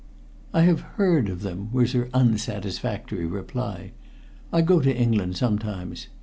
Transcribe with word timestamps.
"I 0.51 0.63
have 0.63 0.79
heard 0.97 1.29
of 1.29 1.43
them," 1.43 1.69
was 1.71 1.91
her 1.91 2.09
unsatisfactory 2.11 3.27
reply. 3.27 3.91
"I 4.51 4.61
go 4.61 4.79
to 4.81 4.91
England 4.91 5.37
sometimes. 5.37 6.07